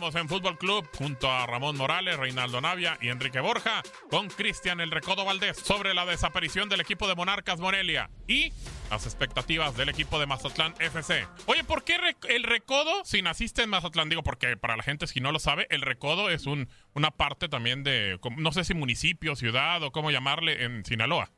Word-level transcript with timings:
En 0.00 0.28
Fútbol 0.30 0.56
Club 0.56 0.88
junto 0.96 1.30
a 1.30 1.46
Ramón 1.46 1.76
Morales, 1.76 2.16
Reinaldo 2.16 2.62
Navia 2.62 2.96
y 3.02 3.08
Enrique 3.08 3.38
Borja 3.38 3.82
con 4.10 4.28
Cristian 4.28 4.80
El 4.80 4.90
Recodo 4.90 5.26
Valdés 5.26 5.58
sobre 5.58 5.92
la 5.92 6.06
desaparición 6.06 6.70
del 6.70 6.80
equipo 6.80 7.06
de 7.06 7.14
Monarcas 7.14 7.60
Morelia 7.60 8.08
y 8.26 8.50
las 8.90 9.04
expectativas 9.04 9.76
del 9.76 9.90
equipo 9.90 10.18
de 10.18 10.24
Mazatlán 10.24 10.72
FC. 10.80 11.26
Oye, 11.46 11.64
¿por 11.64 11.84
qué 11.84 11.96
el 12.30 12.44
Recodo, 12.44 13.04
si 13.04 13.20
naciste 13.20 13.62
en 13.62 13.68
Mazatlán? 13.68 14.08
Digo, 14.08 14.22
porque 14.22 14.56
para 14.56 14.74
la 14.74 14.82
gente, 14.82 15.06
si 15.06 15.20
no 15.20 15.32
lo 15.32 15.38
sabe, 15.38 15.66
el 15.68 15.82
Recodo 15.82 16.30
es 16.30 16.46
un, 16.46 16.68
una 16.94 17.10
parte 17.10 17.50
también 17.50 17.84
de, 17.84 18.18
no 18.38 18.52
sé 18.52 18.64
si 18.64 18.72
municipio, 18.72 19.36
ciudad 19.36 19.82
o 19.82 19.92
cómo 19.92 20.10
llamarle 20.10 20.64
en 20.64 20.82
Sinaloa. 20.86 21.28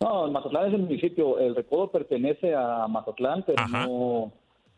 No, 0.00 0.30
Mazatlán 0.30 0.68
es 0.68 0.74
el 0.74 0.82
municipio. 0.82 1.38
El 1.38 1.54
recodo 1.54 1.90
pertenece 1.90 2.54
a 2.54 2.88
Mazatlán, 2.88 3.44
pero 3.46 3.62
Ajá. 3.62 3.86
no, 3.86 4.32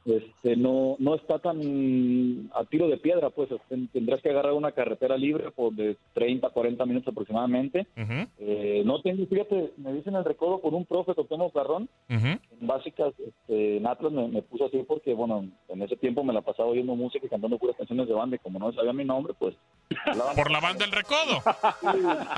este, 0.08 0.56
no, 0.56 0.96
no 0.98 1.14
está 1.14 1.38
tan 1.38 2.50
a 2.54 2.64
tiro 2.64 2.88
de 2.88 2.96
piedra. 2.96 3.30
Pues 3.30 3.48
Ten- 3.69 3.88
tendrás 3.88 4.20
que 4.22 4.30
agarrar 4.30 4.52
una 4.54 4.72
carretera 4.72 5.16
libre 5.16 5.50
por 5.50 5.72
de 5.74 5.96
30, 6.14 6.48
40 6.50 6.84
minutos 6.86 7.08
aproximadamente. 7.12 7.86
Eh, 8.38 8.82
no 8.84 9.00
tengo, 9.02 9.26
fíjate, 9.26 9.72
me 9.76 9.92
dicen 9.92 10.14
el 10.16 10.24
recodo 10.24 10.60
por 10.60 10.74
un 10.74 10.84
profe, 10.84 11.12
Garrón. 11.54 11.88
ujú. 12.08 12.26
En 12.60 12.66
básicas, 12.66 13.12
este, 13.19 13.76
en 13.78 13.86
Atlas 13.86 14.12
me, 14.12 14.28
me 14.28 14.42
puso 14.42 14.66
así 14.66 14.78
porque, 14.86 15.14
bueno, 15.14 15.46
en 15.69 15.82
ese 15.82 15.96
tiempo 15.96 16.22
me 16.25 16.32
la 16.32 16.40
pasaba 16.42 16.69
oyendo 16.69 16.94
música 16.94 17.26
y 17.26 17.28
cantando 17.28 17.58
puras 17.58 17.76
canciones 17.76 18.08
de 18.08 18.14
banda 18.14 18.36
y 18.36 18.38
como 18.38 18.58
no 18.58 18.72
sabía 18.72 18.92
mi 18.92 19.04
nombre, 19.04 19.34
pues... 19.38 19.54
Por 20.36 20.50
la 20.50 20.60
banda 20.60 20.84
El 20.84 20.92
Recodo. 20.92 21.42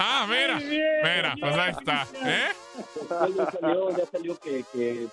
Ah, 0.03 0.27
mira, 0.29 0.59
mira, 0.59 1.35
pues 1.41 1.57
ahí 1.57 1.71
está. 1.71 2.03
¿Eh? 2.25 2.49
Después 2.77 3.37
ya 3.37 3.51
salió, 3.51 3.91
ya 3.91 4.07
salió 4.07 4.37
que, 4.39 4.65
que 4.73 5.07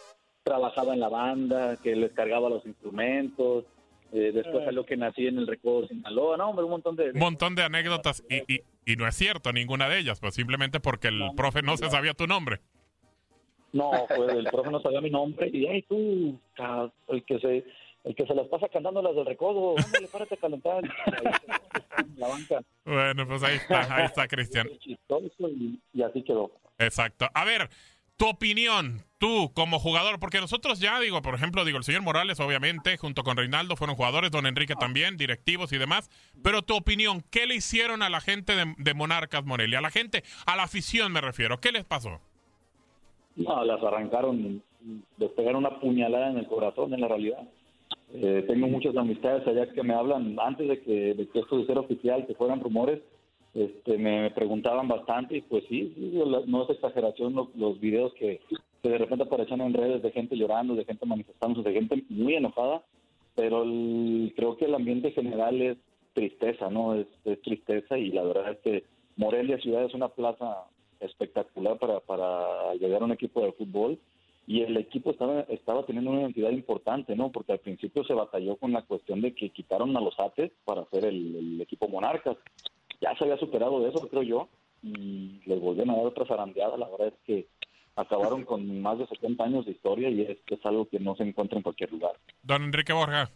trabajaba 0.48 0.94
en 0.94 1.00
la 1.00 1.10
banda, 1.10 1.78
que 1.84 1.96
les 1.96 2.12
cargaba 2.14 2.50
los 2.50 2.66
instrumentos. 2.66 3.66
eh, 4.14 4.32
después 4.34 4.64
salió 4.64 4.86
que 4.86 4.96
nací 4.96 5.28
en 5.28 5.38
el 5.38 5.48
Recodo 5.48 5.82
de 5.82 5.90
Sinaloa. 5.90 6.38
No, 6.38 6.50
hombre, 6.50 6.64
un 6.66 6.72
montón 6.72 6.96
de... 6.96 7.12
un 7.12 7.20
montón 7.20 7.56
de 7.56 7.64
anécdotas 7.64 8.24
y, 8.30 8.38
y, 8.54 8.62
y 8.86 8.96
no 8.96 9.06
es 9.08 9.16
cierto 9.16 9.52
ninguna 9.52 9.90
de 9.90 10.00
ellas, 10.00 10.20
pues 10.22 10.34
simplemente 10.36 10.80
porque 10.80 11.10
el 11.10 11.22
profe 11.36 11.62
no 11.62 11.76
se 11.78 11.90
sabía 11.90 12.14
tu 12.14 12.26
nombre. 12.28 12.60
No, 13.74 13.92
pues 14.08 14.34
el 14.34 14.46
profe 14.46 14.72
no 14.72 14.80
sabía 14.82 15.02
mi 15.02 15.10
nombre. 15.10 15.50
Y, 15.52 15.68
ay, 15.68 15.82
tú, 15.84 16.40
ca- 16.56 16.90
el 17.10 17.24
que 17.26 17.40
se... 17.40 17.66
El 18.04 18.16
que 18.16 18.26
se 18.26 18.34
las 18.34 18.48
pasa 18.48 18.70
cantando 18.70 19.02
las 19.02 19.14
del 19.16 19.26
recodo, 19.26 19.76
ándale, 19.78 20.08
párate 20.08 20.36
a 20.36 20.38
calentar. 20.38 20.82
La 22.16 22.28
banca. 22.30 22.62
Bueno, 22.86 23.28
pues 23.28 23.44
ahí 23.44 23.58
está, 23.58 23.94
ahí 23.96 24.06
está 24.06 24.28
Cristian. 24.30 24.70
Y 25.94 26.02
así 26.02 26.24
quedó. 26.24 26.52
Exacto. 26.78 27.28
A 27.34 27.44
ver, 27.44 27.70
tu 28.18 28.28
opinión, 28.28 29.04
tú 29.20 29.52
como 29.54 29.80
jugador, 29.80 30.20
porque 30.20 30.42
nosotros 30.42 30.80
ya, 30.80 31.00
digo, 31.00 31.22
por 31.22 31.36
ejemplo, 31.36 31.64
digo, 31.66 31.78
el 31.78 31.84
señor 31.84 32.02
Morales, 32.02 32.40
obviamente, 32.40 32.98
junto 32.98 33.24
con 33.24 33.38
Reinaldo, 33.38 33.76
fueron 33.76 33.96
jugadores, 33.96 34.32
don 34.32 34.48
Enrique 34.48 34.74
también, 34.76 35.18
directivos 35.18 35.72
y 35.72 35.78
demás, 35.78 36.10
pero 36.44 36.64
tu 36.64 36.76
opinión, 36.76 37.24
¿qué 37.30 37.46
le 37.46 37.56
hicieron 37.56 38.02
a 38.02 38.10
la 38.10 38.20
gente 38.20 38.56
de, 38.56 38.74
de 38.78 38.94
Monarcas 38.94 39.46
Morelia? 39.46 39.80
A 39.80 39.82
la 39.84 39.92
gente, 39.92 40.24
a 40.46 40.56
la 40.56 40.64
afición 40.64 41.12
me 41.12 41.22
refiero, 41.22 41.60
¿qué 41.60 41.72
les 41.72 41.86
pasó? 41.86 42.20
No, 43.36 43.64
las 43.64 43.82
arrancaron, 43.84 44.64
les 45.18 45.32
pegaron 45.32 45.66
una 45.66 45.80
puñalada 45.80 46.32
en 46.32 46.40
el 46.40 46.48
corazón, 46.48 46.94
en 46.94 47.02
la 47.02 47.08
realidad. 47.08 47.48
Eh, 48.14 48.44
tengo 48.48 48.68
muchas 48.68 48.96
amistades 48.98 49.46
allá 49.48 49.72
que 49.72 49.84
me 49.84 49.94
hablan 49.94 50.38
antes 50.40 50.68
de 50.68 50.82
que, 50.82 51.14
de 51.14 51.28
que 51.28 51.40
esto 51.40 51.60
de 51.60 51.68
ser 51.68 51.78
oficial, 51.78 52.26
que 52.26 52.34
fueran 52.34 52.62
rumores, 52.62 53.00
este, 53.58 53.98
me 53.98 54.30
preguntaban 54.32 54.88
bastante 54.88 55.38
y 55.38 55.42
pues 55.42 55.64
sí, 55.68 55.94
no 56.46 56.64
es 56.64 56.70
exageración 56.70 57.34
lo- 57.34 57.50
los 57.56 57.80
videos 57.80 58.14
que, 58.14 58.40
que 58.84 58.90
de 58.90 58.98
repente 58.98 59.24
aparecían 59.24 59.62
en 59.62 59.74
redes 59.74 60.02
de 60.04 60.12
gente 60.12 60.36
llorando, 60.38 60.76
de 60.76 60.86
gente 60.86 61.06
manifestándose, 61.06 61.68
de 61.70 61.76
gente 61.76 62.04
muy 62.10 62.36
enojada, 62.36 62.84
pero 63.36 63.64
creo 64.36 64.58
que 64.58 64.66
el 64.66 64.76
ambiente 64.76 65.12
general 65.12 65.62
es 65.62 65.78
tristeza, 66.14 66.70
¿no? 66.70 66.96
Es, 66.96 67.08
tristeza 67.44 67.98
y 67.98 68.12
la 68.12 68.24
verdad 68.24 68.52
es 68.52 68.58
que 68.60 68.84
Morelia 69.16 69.58
Ciudad 69.60 69.84
es 69.86 69.94
una 69.94 70.10
plaza 70.10 70.66
espectacular 71.00 71.78
para, 71.78 72.00
para 72.00 72.74
llegar 72.76 73.02
a 73.02 73.06
un 73.06 73.12
equipo 73.12 73.42
de 73.42 73.52
fútbol 73.54 74.00
y 74.48 74.62
el 74.62 74.78
equipo 74.78 75.12
estaba, 75.12 75.42
estaba 75.50 75.86
teniendo 75.86 76.12
una 76.12 76.22
identidad 76.22 76.52
importante, 76.52 77.16
¿no? 77.16 77.32
Porque 77.32 77.52
al 77.52 77.60
principio 77.60 78.04
se 78.04 78.14
batalló 78.14 78.56
con 78.56 78.72
la 78.72 78.82
cuestión 78.84 79.22
de 79.22 79.34
que 79.34 79.50
quitaron 79.50 79.96
a 79.98 80.02
los 80.02 80.18
ates 80.20 80.52
para 80.64 80.82
hacer 80.82 81.06
el 81.06 81.60
equipo 81.62 81.88
Monarcas. 81.88 82.38
Ya 83.02 83.16
se 83.16 83.24
había 83.24 83.38
superado 83.38 83.82
de 83.82 83.90
eso, 83.90 84.08
creo 84.10 84.24
yo, 84.24 84.50
y 84.84 85.42
les 85.46 85.60
volvieron 85.60 85.92
a 85.92 85.98
dar 85.98 86.06
otra 86.08 86.26
zarandeada. 86.26 86.78
La 86.78 86.90
verdad 86.90 87.08
es 87.08 87.20
que 87.26 87.48
acabaron 87.96 88.44
con 88.44 88.82
más 88.82 88.98
de 89.00 89.08
70 89.08 89.44
años 89.44 89.66
de 89.66 89.72
historia 89.72 90.10
y 90.10 90.22
es, 90.22 90.38
es 90.48 90.66
algo 90.66 90.88
que 90.88 91.00
no 91.00 91.16
se 91.16 91.24
encuentra 91.24 91.58
en 91.58 91.64
cualquier 91.64 91.92
lugar. 91.92 92.14
Don 92.44 92.64
Enrique 92.64 92.94
Borja. 92.94 93.30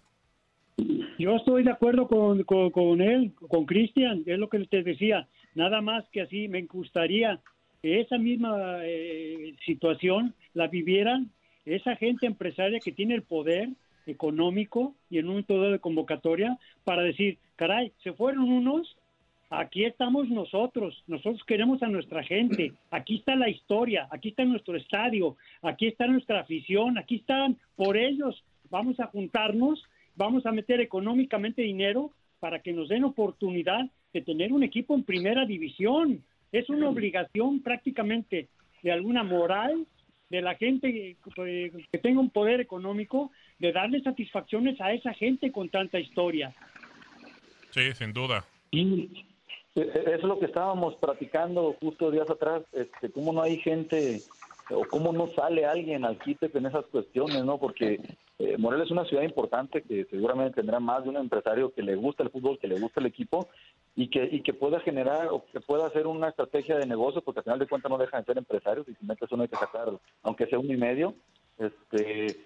Yo 1.20 1.36
estoy 1.36 1.64
de 1.64 1.72
acuerdo 1.72 2.08
con, 2.08 2.44
con, 2.44 2.72
con 2.72 3.02
él, 3.02 3.34
con 3.50 3.66
Cristian, 3.66 4.24
es 4.26 4.40
lo 4.40 4.50
que 4.50 4.60
te 4.66 4.84
decía. 4.84 5.28
Nada 5.54 5.82
más 5.82 6.08
que 6.10 6.22
así 6.22 6.48
me 6.48 6.62
gustaría 6.64 7.40
que 7.82 8.02
esa 8.02 8.18
misma 8.18 8.80
eh, 8.84 9.56
situación 9.66 10.34
la 10.54 10.68
vivieran 10.68 11.30
esa 11.66 11.96
gente 11.96 12.26
empresaria 12.26 12.80
que 12.80 12.92
tiene 12.92 13.16
el 13.16 13.24
poder 13.24 13.70
económico 14.08 14.96
y 15.10 15.20
en 15.20 15.26
un 15.26 15.32
momento 15.32 15.58
dado 15.58 15.72
de 15.72 15.80
convocatoria 15.80 16.58
para 16.84 17.04
decir, 17.04 17.38
caray, 17.56 17.92
se 18.04 18.14
fueron 18.14 18.52
unos, 18.52 18.98
aquí 19.52 19.84
estamos 19.84 20.30
nosotros, 20.30 21.04
nosotros 21.08 21.44
queremos 21.46 21.84
a 21.84 21.88
nuestra 21.88 22.24
gente, 22.24 22.74
aquí 22.92 23.18
está 23.18 23.36
la 23.36 23.50
historia, 23.50 24.08
aquí 24.10 24.30
está 24.30 24.46
nuestro 24.46 24.76
estadio, 24.76 25.36
aquí 25.62 25.88
está 25.88 26.08
nuestra 26.08 26.40
afición, 26.40 26.98
aquí 26.98 27.18
están 27.18 27.58
por 27.76 27.98
ellos, 27.98 28.44
vamos 28.70 29.00
a 29.00 29.08
juntarnos, 29.08 29.84
vamos 30.16 30.46
a 30.46 30.52
meter 30.52 30.80
económicamente 30.80 31.62
dinero 31.62 32.12
para 32.40 32.62
que 32.62 32.74
nos 32.74 32.90
den 32.90 33.04
oportunidad 33.04 33.86
de 34.14 34.22
tener 34.22 34.52
un 34.52 34.64
equipo 34.64 34.96
en 34.96 35.04
primera 35.04 35.46
división. 35.46 36.24
Es 36.52 36.70
una 36.70 36.90
obligación 36.90 37.62
prácticamente 37.62 38.48
de 38.82 38.92
alguna 38.92 39.24
moral 39.24 39.86
de 40.30 40.42
la 40.42 40.56
gente 40.56 40.92
que, 40.92 42.00
tenga 42.00 42.20
un 42.20 42.30
poder 42.30 42.62
económico 42.62 43.32
de 43.60 43.72
darle 43.72 44.02
satisfacciones 44.02 44.80
a 44.82 44.94
esa 44.94 45.14
gente 45.14 45.52
con 45.52 45.70
tanta 45.70 46.00
historia. 46.00 46.54
Sí, 47.72 47.94
sin 47.94 48.14
duda. 48.14 48.44
Y 48.72 49.10
eso 49.12 49.31
es 49.76 50.24
lo 50.24 50.40
que 50.40 50.46
estábamos 50.46 50.96
platicando 50.96 51.76
justo 51.80 52.12
días 52.12 52.30
atrás, 52.30 52.64
este, 52.74 53.12
cómo 53.12 53.32
no 53.32 53.42
hay 53.42 53.58
gente 53.58 54.22
o 54.70 54.86
cómo 54.90 55.12
no 55.14 55.28
sale 55.28 55.66
alguien 55.66 56.06
al 56.06 56.18
quite 56.18 56.50
en 56.54 56.66
esas 56.66 56.86
cuestiones, 56.88 57.44
¿no? 57.44 57.58
Porque 57.58 58.00
eh, 58.40 58.58
Morelia 58.58 58.86
es 58.86 58.92
una 58.92 59.06
ciudad 59.06 59.24
importante 59.24 59.82
que 59.82 60.06
seguramente 60.06 60.56
tendrá 60.56 60.80
más 60.80 61.04
de 61.04 61.10
un 61.10 61.18
empresario 61.18 61.74
que 61.74 61.84
le 61.84 61.96
gusta 61.96 62.24
el 62.24 62.30
fútbol, 62.30 62.60
que 62.60 62.68
le 62.68 62.80
gusta 62.80 63.00
el 63.00 63.06
equipo 63.06 63.48
y 63.96 64.10
que 64.10 64.24
y 64.32 64.42
que 64.42 64.54
pueda 64.54 64.80
generar 64.80 65.28
o 65.28 65.46
que 65.52 65.60
pueda 65.62 65.88
hacer 65.88 66.08
una 66.08 66.30
estrategia 66.30 66.78
de 66.78 66.86
negocio, 66.86 67.22
porque 67.22 67.40
al 67.40 67.44
final 67.46 67.60
de 67.60 67.68
cuentas 67.68 67.92
no 67.92 67.98
dejan 67.98 68.22
de 68.22 68.26
ser 68.26 68.38
empresarios 68.38 68.88
y 68.88 68.96
si 68.96 69.06
metes 69.06 69.32
uno 69.32 69.44
hay 69.44 69.50
que 69.50 69.58
sacar, 69.58 69.90
aunque 70.24 70.48
sea 70.48 70.60
uno 70.60 70.74
y 70.74 70.78
medio, 70.78 71.14
este 71.58 72.38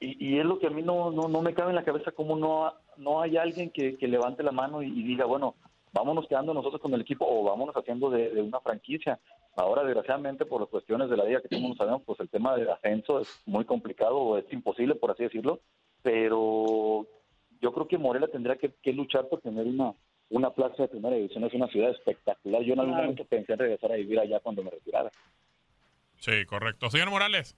y, 0.00 0.36
es 0.36 0.44
lo 0.44 0.58
que 0.58 0.66
a 0.66 0.70
mí 0.70 0.82
no, 0.82 1.12
no, 1.12 1.28
no 1.28 1.42
me 1.42 1.54
cabe 1.54 1.70
en 1.70 1.76
la 1.76 1.84
cabeza 1.84 2.10
cómo 2.10 2.34
no, 2.34 2.72
no 2.96 3.20
hay 3.20 3.36
alguien 3.36 3.70
que 3.70 3.96
levante 4.00 4.42
la 4.42 4.50
mano 4.50 4.82
y, 4.82 4.90
diga, 4.90 5.26
bueno, 5.26 5.54
vámonos 5.92 6.26
quedando 6.26 6.54
nosotros 6.54 6.80
con 6.80 6.92
el 6.94 7.02
equipo 7.02 7.26
o 7.28 7.44
vámonos 7.44 7.76
haciendo 7.76 8.10
de, 8.10 8.40
una 8.40 8.60
franquicia. 8.60 9.20
Ahora, 9.56 9.84
desgraciadamente, 9.84 10.46
por 10.46 10.60
las 10.60 10.70
cuestiones 10.70 11.10
de 11.10 11.16
la 11.16 11.24
vida 11.24 11.40
que 11.40 11.48
todos 11.48 11.62
nos 11.62 11.76
sabemos, 11.76 12.02
pues 12.04 12.18
el 12.20 12.30
tema 12.30 12.56
del 12.56 12.70
ascenso 12.70 13.20
es 13.20 13.28
muy 13.46 13.64
complicado 13.64 14.16
o 14.16 14.38
es 14.38 14.50
imposible, 14.52 14.94
por 14.94 15.10
así 15.10 15.24
decirlo, 15.24 15.60
pero 16.02 17.06
yo 17.60 17.72
creo 17.72 17.86
que 17.86 17.98
Morelia 17.98 18.28
tendría 18.28 18.56
que, 18.56 18.92
luchar 18.92 19.28
por 19.28 19.40
tener 19.40 19.66
una, 19.66 19.92
una 20.30 20.50
plaza 20.50 20.82
de 20.82 20.88
primera 20.88 21.14
división. 21.16 21.44
Es 21.44 21.54
una 21.54 21.68
ciudad 21.68 21.90
espectacular. 21.90 22.62
Yo 22.62 22.72
en 22.72 22.80
algún 22.80 22.96
momento 22.96 23.24
pensé 23.24 23.52
en 23.52 23.58
regresar 23.58 23.92
a 23.92 23.96
vivir 23.96 24.18
allá 24.18 24.40
cuando 24.40 24.64
me 24.64 24.70
retirara. 24.70 25.10
Sí, 26.18 26.46
correcto. 26.46 26.88
Señor 26.90 27.10
Morales. 27.10 27.56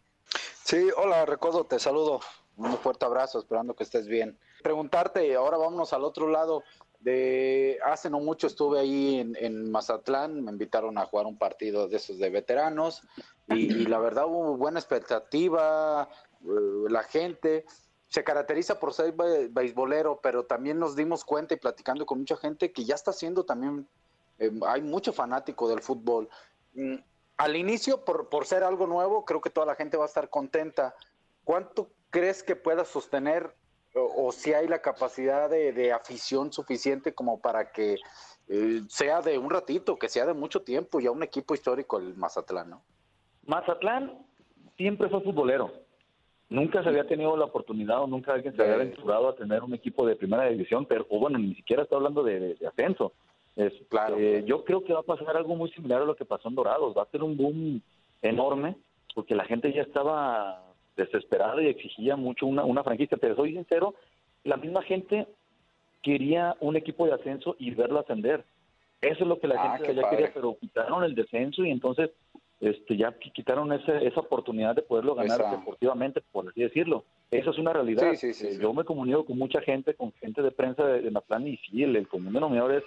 Sí, 0.65 0.89
hola, 0.97 1.27
Recodo, 1.27 1.65
te 1.65 1.79
saludo. 1.79 2.21
Un 2.57 2.77
fuerte 2.79 3.05
abrazo, 3.05 3.39
esperando 3.39 3.75
que 3.75 3.83
estés 3.83 4.07
bien. 4.07 4.39
Preguntarte, 4.63 5.35
ahora 5.35 5.57
vámonos 5.57 5.93
al 5.93 6.05
otro 6.05 6.29
lado. 6.29 6.63
De 7.05 7.79
hace 7.85 8.09
no 8.09 8.19
mucho 8.19 8.47
estuve 8.47 8.81
ahí 8.81 9.21
en, 9.37 9.71
Mazatlán, 9.71 10.43
me 10.43 10.51
invitaron 10.51 10.97
a 10.97 11.05
jugar 11.05 11.27
un 11.27 11.37
partido 11.37 11.87
de 11.87 11.99
esos 11.99 12.19
de 12.19 12.31
veteranos 12.31 13.03
y, 13.47 13.85
la 13.85 13.99
verdad 13.99 14.25
hubo 14.25 14.56
buena 14.56 14.79
expectativa, 14.79 16.09
eh, 16.41 16.47
la 16.89 17.03
gente 17.03 17.67
se 18.09 18.25
caracteriza 18.25 18.81
por 18.81 18.95
ser 18.95 19.12
beisbolero, 19.51 20.19
pero 20.23 20.47
también 20.47 20.79
nos 20.79 20.97
dimos 20.97 21.27
cuenta 21.27 21.53
y 21.53 21.59
platicando 21.59 22.06
con 22.06 22.21
mucha 22.21 22.39
gente 22.39 22.73
que 22.73 22.85
ya 22.85 22.95
está 22.95 23.12
siendo 23.12 23.45
también, 23.45 23.87
eh, 24.39 24.51
hay 24.67 24.81
mucho 24.81 25.12
fanático 25.12 25.69
del 25.69 25.83
fútbol. 25.83 26.31
Mm, 26.73 26.95
al 27.37 27.56
inicio, 27.56 28.03
por, 28.03 28.31
por 28.31 28.47
ser 28.47 28.65
algo 28.65 28.87
nuevo, 28.87 29.27
creo 29.27 29.43
que 29.43 29.51
toda 29.51 29.67
la 29.67 29.75
gente 29.75 29.99
va 29.99 30.05
a 30.05 30.09
estar 30.09 30.31
contenta. 30.31 30.95
¿Cuánto 31.45 31.91
crees 32.09 32.43
que 32.43 32.56
pueda 32.56 32.87
sostener 32.87 33.55
o, 33.94 34.32
si 34.32 34.52
hay 34.52 34.67
la 34.67 34.81
capacidad 34.81 35.49
de, 35.49 35.93
afición 35.93 36.52
suficiente 36.52 37.14
como 37.14 37.41
para 37.41 37.70
que 37.70 37.96
eh, 38.49 38.81
sea 38.88 39.20
de 39.20 39.38
un 39.38 39.50
ratito, 39.50 39.96
que 39.96 40.08
sea 40.08 40.26
de 40.26 40.35
mucho 40.35 40.62
tiempo, 40.62 41.00
ya 41.00 41.11
un 41.11 41.23
equipo 41.23 41.55
histórico 41.55 41.99
el 41.99 42.14
Mazatlán, 42.17 42.70
¿no? 42.70 42.82
Mazatlán 43.46 44.19
siempre 44.76 45.08
fue 45.08 45.20
futbolero. 45.20 45.70
Nunca 46.49 46.82
se 46.82 46.88
había 46.88 47.06
tenido 47.06 47.37
la 47.37 47.46
oportunidad 47.46 48.02
o 48.02 48.06
nunca 48.06 48.35
alguien 48.35 48.55
se 48.55 48.62
había 48.62 48.75
aventurado 48.75 49.29
a 49.29 49.35
tener 49.35 49.62
un 49.62 49.75
equipo 49.75 50.06
de 50.06 50.17
primera 50.17 50.46
división, 50.46 50.87
pero 50.87 51.06
o 51.08 51.19
bueno, 51.19 51.38
ni 51.38 51.55
siquiera 51.55 51.82
está 51.82 51.96
hablando 51.96 52.23
de, 52.23 52.56
ascenso. 52.69 53.12
Es, 53.56 53.73
claro. 53.88 54.17
Eh, 54.19 54.44
yo 54.46 54.64
creo 54.64 54.85
que 54.85 54.93
va 54.93 55.00
a 55.00 55.05
pasar 55.05 55.37
algo 55.37 55.55
muy 55.56 55.70
similar 55.70 56.02
a 56.02 56.05
lo 56.05 56.17
que 56.17 56.25
pasó 56.25 56.49
en 56.49 56.55
Dorados. 56.55 56.96
Va 56.96 57.02
a 57.02 57.11
ser 57.11 57.23
un 57.23 57.37
boom 57.37 57.81
enorme 58.20 58.76
porque 59.14 59.35
la 59.35 59.44
gente 59.44 59.73
ya 59.73 59.82
estaba 59.82 60.74
desesperada 60.96 61.62
y 61.62 61.67
exigía 61.67 62.17
mucho 62.17 62.46
una, 62.46 62.64
una 62.64 62.82
franquicia. 62.82 63.17
Pero 63.17 63.37
soy 63.37 63.52
sincero, 63.52 63.94
la 64.44 64.56
misma 64.56 64.82
gente 64.82 65.26
quería 66.02 66.55
un 66.61 66.76
equipo 66.76 67.06
de 67.06 67.14
ascenso 67.14 67.56
y 67.58 67.70
verlo 67.70 67.99
ascender. 67.99 68.44
Eso 69.00 69.25
es 69.25 69.29
lo 69.29 69.38
que 69.38 69.49
la 69.49 69.56
ah, 69.58 69.76
gente 69.76 69.94
ya 69.94 70.08
quería, 70.08 70.31
pero 70.32 70.56
quitaron 70.58 71.05
el 71.05 71.14
descenso 71.14 71.64
y 71.64 71.70
entonces 71.70 72.11
este 72.61 72.96
ya 72.96 73.12
quitaron 73.35 73.73
esa, 73.73 73.99
esa 73.99 74.20
oportunidad 74.20 74.75
de 74.75 74.82
poderlo 74.82 75.14
ganar 75.14 75.50
deportivamente, 75.50 76.23
por 76.32 76.49
así 76.49 76.62
decirlo. 76.62 77.05
Eso 77.31 77.50
es 77.50 77.58
una 77.58 77.73
realidad. 77.73 78.14
Yo 78.61 78.73
me 78.73 78.85
comunico 78.85 79.25
con 79.25 79.37
mucha 79.37 79.61
gente, 79.61 79.94
con 79.94 80.12
gente 80.12 80.41
de 80.41 80.50
prensa 80.50 80.87
de, 80.87 81.02
de 81.02 81.11
Matlán 81.11 81.46
y 81.46 81.56
sí, 81.58 81.82
el, 81.82 81.96
el 81.96 82.08
común 82.08 82.32
denominador 82.32 82.76
es 82.76 82.85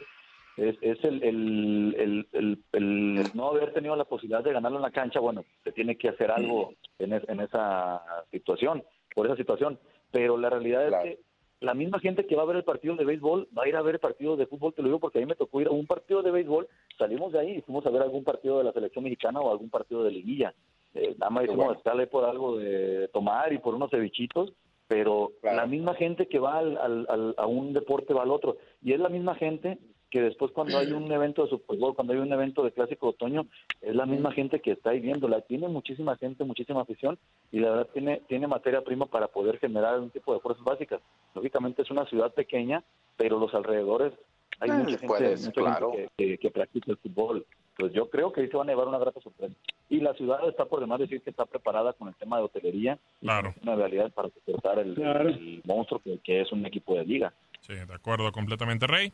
es, 0.58 0.76
es 0.82 1.04
el, 1.04 1.24
el, 1.24 2.28
el, 2.34 2.60
el, 2.74 3.24
no 3.36 3.50
haber 3.50 3.74
tenido 3.74 3.96
la 3.96 4.06
posibilidad 4.06 4.44
de 4.44 4.54
ganarlo 4.54 4.78
en 4.78 4.84
la 4.84 4.92
cancha, 4.92 5.20
bueno, 5.20 5.46
se 5.64 5.72
tiene 5.72 5.96
que 5.98 6.10
hacer 6.10 6.32
algo 6.32 6.74
en, 6.98 7.14
en 7.14 7.40
esa 7.40 8.02
situación, 8.32 8.84
por 9.16 9.28
esa 9.28 9.36
situación. 9.36 9.80
Pero 10.12 10.38
la 10.38 10.50
realidad 10.50 10.88
es 10.88 10.94
que 11.04 11.20
la 11.60 11.74
misma 11.74 12.00
gente 12.00 12.26
que 12.26 12.36
va 12.36 12.44
a 12.44 12.48
ver 12.48 12.58
el 12.58 12.64
partido 12.64 12.96
de 12.96 13.06
béisbol 13.06 13.50
va 13.58 13.64
a 13.64 13.68
ir 13.68 13.76
a 13.76 13.82
ver 13.82 13.96
el 13.96 14.00
partido 14.00 14.36
de 14.36 14.48
fútbol, 14.48 14.74
te 14.74 14.82
lo 14.82 14.88
digo 14.88 15.00
porque 15.00 15.20
a 15.20 15.22
mí 15.22 15.28
me 15.28 15.36
tocó 15.36 15.62
ir 15.62 15.68
a 15.68 15.72
un 15.72 15.86
partido 15.86 16.22
de 16.24 16.32
béisbol, 16.32 16.68
salimos 16.98 17.32
de 17.34 17.40
ahí 17.40 17.52
y 17.58 17.62
fuimos 17.62 17.86
a 17.86 17.90
ver 17.90 18.02
algún 18.02 18.24
partido 18.24 18.58
de 18.58 18.64
la 18.64 18.74
selección 18.74 19.04
mexicana 19.04 19.40
o 19.40 19.52
algún 19.52 19.70
partido 19.70 20.04
de 20.04 20.12
liguilla. 20.12 20.54
Eh, 20.94 21.16
nada 21.20 21.30
más 21.30 21.46
hicimos 21.46 21.78
estarle 21.78 22.08
por 22.08 22.26
algo 22.26 22.58
de 22.58 23.10
tomar 23.10 23.54
y 23.54 23.60
por 23.60 23.76
unos 23.76 23.92
cevichitos, 23.92 24.54
pero 24.88 25.34
la 25.44 25.66
misma 25.66 25.94
gente 25.96 26.28
que 26.28 26.40
va 26.40 26.60
al, 26.60 26.78
al, 26.78 27.36
a 27.38 27.46
un 27.46 27.74
deporte 27.74 28.14
va 28.14 28.24
al 28.24 28.32
otro. 28.32 28.58
Y 28.82 28.94
es 28.94 29.00
la 29.00 29.10
misma 29.10 29.36
gente 29.36 29.78
que 30.10 30.22
después 30.22 30.52
cuando 30.52 30.78
hay 30.78 30.92
un 30.92 31.12
evento 31.12 31.44
de 31.44 31.50
Super 31.50 31.78
Bowl, 31.78 31.96
cuando 31.96 32.14
hay 32.14 32.20
un 32.20 32.32
evento 32.32 32.64
de 32.64 32.72
Clásico 32.72 33.08
de 33.08 33.10
Otoño, 33.12 33.48
es 33.82 33.96
la 33.96 34.06
misma 34.06 34.32
gente 34.32 34.62
que 34.62 34.72
está 34.72 34.92
ahí 34.92 35.00
viéndola. 35.00 35.42
Tiene 35.42 35.68
muchísima 35.68 36.16
gente, 36.18 36.44
muchísima 36.44 36.82
afición 36.82 37.18
y 37.52 37.60
la 37.60 37.72
verdad 37.72 37.90
tiene, 37.94 38.22
tiene 38.28 38.48
materia 38.48 38.82
prima 38.82 39.06
para 39.06 39.28
poder 39.28 39.60
generar 39.60 40.00
un 40.00 40.10
tipo 40.10 40.34
de 40.34 40.40
fuerzas 40.40 40.64
básicas. 40.64 41.02
Lógicamente 41.36 41.82
es 41.82 41.92
una 41.92 42.06
ciudad 42.06 42.34
pequeña, 42.34 42.84
pero 43.18 43.40
los 43.40 43.54
alrededores 43.54 44.14
hay 44.60 44.72
mucha 44.72 44.98
gente, 44.98 46.10
que, 46.18 46.52
practica 46.52 46.92
el 46.92 46.98
fútbol. 46.98 47.46
Pues 47.78 47.94
yo 47.94 48.10
creo 48.10 48.32
que 48.32 48.42
ahí 48.42 48.48
se 48.48 48.58
van 48.58 48.68
a 48.70 48.72
llevar 48.72 48.88
una 48.88 48.98
grata 48.98 49.22
sorpresa. 49.22 49.54
Y 49.88 50.00
la 50.00 50.14
ciudad 50.14 50.48
está 50.50 50.66
por 50.66 50.80
demás 50.80 51.00
decir 51.00 51.22
que 51.22 51.30
está 51.30 51.46
preparada 51.46 51.94
con 51.94 52.08
el 52.08 52.16
tema 52.16 52.38
de 52.38 52.44
hotelería. 52.44 52.98
Claro. 53.22 53.54
Una 53.62 53.76
realidad 53.76 54.12
para 54.12 54.30
soportar 54.30 54.80
el, 54.80 55.62
monstruo 55.64 56.02
que, 56.04 56.18
que 56.24 56.42
es 56.42 56.52
un 56.52 56.66
equipo 56.66 56.96
de 56.96 57.06
liga. 57.06 57.34
Sí, 57.62 57.74
de 57.74 57.94
acuerdo 57.94 58.32
completamente, 58.32 58.88
Rey. 58.88 59.14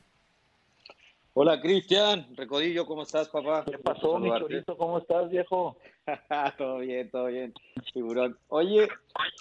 Hola 1.35 1.59
Cristian, 1.59 2.27
Recodillo, 2.35 2.85
¿cómo 2.85 3.01
estás, 3.01 3.27
papá? 3.27 3.65
¿Qué 3.65 3.79
pasó, 3.79 4.19
mi 4.19 4.29
chorito? 4.29 4.77
¿Cómo 4.77 4.99
estás, 4.99 5.31
viejo? 5.31 5.79
todo 6.59 6.77
bien, 6.77 7.09
todo 7.09 7.25
bien, 7.25 7.51
figurón. 7.91 8.37
Oye, 8.49 8.87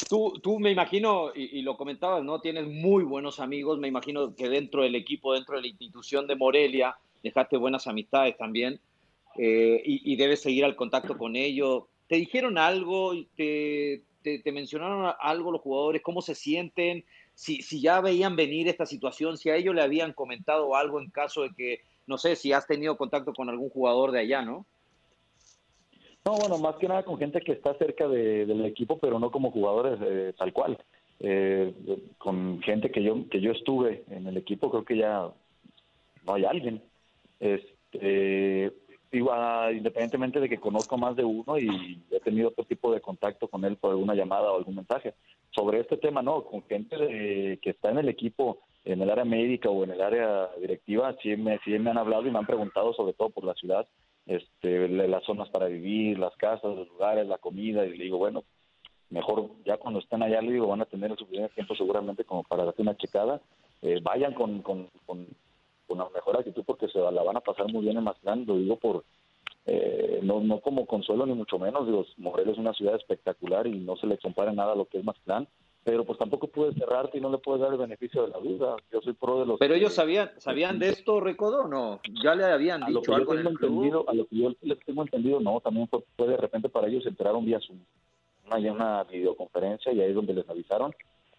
tú, 0.09 0.41
tú 0.43 0.59
me 0.59 0.71
imagino, 0.71 1.33
y, 1.35 1.61
lo 1.61 1.77
comentabas, 1.77 2.25
¿no? 2.25 2.41
Tienes 2.41 2.67
muy 2.67 3.05
buenos 3.05 3.41
amigos, 3.41 3.79
me 3.79 3.89
imagino 3.89 4.35
que 4.35 4.49
dentro 4.49 4.85
del 4.85 4.95
equipo, 4.95 5.35
dentro 5.35 5.57
de 5.57 5.61
la 5.61 5.67
institución 5.67 6.27
de 6.27 6.35
Morelia, 6.35 6.97
dejaste 7.23 7.59
buenas 7.59 7.87
amistades 7.87 8.39
también, 8.39 8.81
eh, 9.37 9.83
y, 9.85 10.17
debes 10.17 10.41
seguir 10.41 10.65
al 10.65 10.77
contacto 10.77 11.19
con 11.19 11.37
ellos. 11.37 11.85
¿Te 12.07 12.17
dijeron 12.17 12.57
algo? 12.57 13.13
¿Te, 13.37 14.03
te, 14.23 14.39
te 14.39 14.51
mencionaron 14.51 15.13
algo 15.21 15.53
los 15.53 15.61
jugadores? 15.61 16.01
¿Cómo 16.01 16.23
se 16.23 16.35
sienten? 16.35 17.05
Si, 17.43 17.61
si 17.61 17.81
ya 17.81 18.01
veían 18.01 18.37
venir 18.37 18.69
esta 18.69 18.87
situación, 18.87 19.37
si 19.37 19.51
a 19.51 19.57
ellos 19.57 19.75
le 19.75 19.83
habían 19.83 20.13
comentado 20.13 20.77
algo 20.77 21.01
en 21.01 21.11
caso 21.11 21.43
de 21.43 21.51
que, 21.51 21.81
no 22.07 22.17
sé, 22.17 22.37
si 22.37 22.53
has 22.53 22.69
tenido 22.69 22.97
contacto 22.97 23.33
con 23.33 23.51
algún 23.51 23.69
jugador 23.69 24.13
de 24.13 24.21
allá, 24.21 24.43
¿no? 24.43 24.65
No, 26.25 26.37
bueno, 26.37 26.59
más 26.59 26.77
que 26.77 26.87
nada 26.87 27.05
con 27.05 27.19
gente 27.19 27.41
que 27.41 27.51
está 27.51 27.75
cerca 27.75 28.07
del 28.07 28.65
equipo, 28.65 28.97
pero 29.01 29.19
no 29.19 29.33
como 29.33 29.51
jugadores 29.51 29.99
eh, 30.05 30.33
tal 30.39 30.53
cual. 30.53 30.79
Eh, 31.19 31.75
con 32.19 32.63
gente 32.63 32.93
que 32.93 33.03
yo 33.03 33.29
que 33.29 33.41
yo 33.41 33.51
estuve 33.51 34.05
en 34.09 34.29
el 34.29 34.37
equipo, 34.37 34.71
creo 34.71 34.85
que 34.85 34.99
ya 34.99 35.29
no 36.25 36.35
hay 36.35 36.45
alguien. 36.45 36.81
Este, 37.41 38.73
iba, 39.13 39.73
independientemente 39.73 40.41
de 40.41 40.49
que 40.49 40.59
conozco 40.59 40.97
más 40.97 41.17
de 41.17 41.25
uno 41.25 41.59
y 41.59 42.03
he 42.11 42.21
tenido 42.21 42.49
otro 42.49 42.65
tipo 42.65 42.93
de 42.93 43.01
contacto 43.01 43.49
con 43.49 43.65
él 43.65 43.77
por 43.77 43.91
alguna 43.91 44.15
llamada 44.15 44.51
o 44.51 44.57
algún 44.57 44.77
mensaje. 44.77 45.15
Sobre 45.51 45.81
este 45.81 45.97
tema, 45.97 46.23
no, 46.23 46.45
con 46.45 46.63
gente 46.65 46.97
que 47.61 47.71
está 47.71 47.91
en 47.91 47.99
el 47.99 48.09
equipo, 48.09 48.59
en 48.85 49.03
el 49.03 49.11
área 49.11 49.25
médica 49.25 49.69
o 49.71 49.85
en 49.85 49.91
el 49.91 50.01
área 50.01 50.49
directiva, 50.61 51.15
sí 51.23 51.37
me, 51.37 51.59
sí 51.65 51.71
me 51.79 51.91
han 51.91 51.99
hablado 51.99 52.27
y 52.27 52.31
me 52.31 52.39
han 52.39 52.47
preguntado 52.47 52.93
sobre 52.95 53.13
todo 53.13 53.31
por 53.31 53.45
la 53.45 53.55
ciudad, 53.55 53.87
este, 54.27 54.89
las 54.89 55.25
zonas 55.25 55.49
para 55.51 55.67
vivir, 55.67 56.19
las 56.19 56.35
casas, 56.37 56.77
los 56.77 56.89
lugares, 56.89 57.27
la 57.27 57.39
comida, 57.39 57.85
y 57.85 57.97
le 57.97 58.05
digo, 58.05 58.19
bueno, 58.19 58.45
mejor 59.11 59.51
ya 59.65 59.77
cuando 59.77 60.01
estén 60.01 60.23
allá, 60.23 60.41
le 60.41 60.53
digo, 60.53 60.69
van 60.69 60.81
a 60.81 60.87
tener 60.87 61.11
el 61.11 61.19
suficiente 61.19 61.55
tiempo 61.55 61.75
seguramente 61.75 62.25
como 62.25 62.43
para 62.45 62.65
darte 62.65 62.83
una 62.83 62.97
checada, 62.97 63.41
eh, 63.83 64.01
vayan 64.03 64.33
con, 64.33 64.63
con, 64.63 64.89
con 65.07 65.27
la 65.95 66.09
mejor 66.11 66.37
actitud 66.37 66.65
porque 66.67 66.89
se 66.89 66.99
la 66.99 67.23
van 67.23 67.37
a 67.37 67.41
pasar 67.41 67.71
muy 67.71 67.83
bien 67.83 67.99
en 67.99 68.05
Mazatlán, 68.05 68.45
lo 68.47 68.57
digo 68.57 68.77
por 68.77 69.05
eh, 69.65 70.21
no, 70.23 70.41
no 70.41 70.61
como 70.61 70.87
consuelo 70.87 71.25
ni 71.25 71.35
mucho 71.35 71.59
menos, 71.59 71.87
digo, 71.87 72.05
Morelos 72.17 72.55
es 72.55 72.59
una 72.59 72.73
ciudad 72.73 72.97
espectacular 72.97 73.67
y 73.67 73.79
no 73.79 73.97
se 73.97 74.07
le 74.07 74.19
compara 74.19 74.53
nada 74.53 74.73
a 74.73 74.77
lo 74.77 74.87
que 74.87 74.99
es 74.99 75.05
Mazatlán, 75.05 75.47
pero 75.85 76.05
pues 76.05 76.19
tampoco 76.19 76.49
puedes 76.49 76.75
cerrarte 76.77 77.19
y 77.19 77.21
no 77.21 77.31
le 77.31 77.39
puedes 77.39 77.61
dar 77.61 77.73
el 77.73 77.79
beneficio 77.79 78.23
de 78.23 78.29
la 78.29 78.39
duda. 78.39 78.77
Yo 78.93 79.01
soy 79.01 79.15
pro 79.15 79.41
de 79.41 79.47
los. 79.47 79.59
Pero 79.59 79.75
ellos 79.75 79.93
sabían, 79.93 80.31
sabían 80.39 80.79
de 80.79 80.89
esto, 80.89 81.21
Recodo, 81.21 81.67
no? 81.67 82.01
Ya 82.23 82.35
le 82.35 82.45
habían 82.45 82.85
a 82.85 82.89
lo 82.89 83.01
dicho 83.01 83.13
que 83.13 83.17
algo 83.17 83.35
yo 83.35 83.41
en 83.41 83.47
el 83.47 83.55
club? 83.55 83.71
entendido, 83.71 84.05
a 84.09 84.15
lo 84.15 84.27
que 84.27 84.37
yo 84.37 84.53
les 84.63 84.79
tengo 84.81 85.03
entendido, 85.03 85.41
no, 85.41 85.61
también 85.61 85.89
fue, 85.89 86.05
fue 86.17 86.29
de 86.29 86.37
repente 86.37 86.69
para 86.69 86.89
ellos 86.89 87.05
entraron 87.07 87.45
vía 87.45 87.61
Zoom, 87.61 87.79
una, 88.47 88.73
una 88.73 89.05
videoconferencia 89.05 89.93
y 89.93 90.01
ahí 90.01 90.11
es 90.11 90.15
donde 90.15 90.35
les 90.35 90.49
avisaron, 90.49 90.95